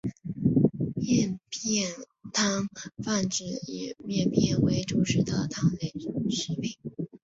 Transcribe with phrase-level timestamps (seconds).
[0.95, 1.87] 面片
[2.33, 2.67] 汤
[3.03, 5.93] 泛指以面片为主食的汤类
[6.31, 6.75] 食品。